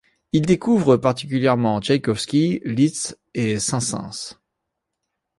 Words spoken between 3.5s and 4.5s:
Saint-Saëns.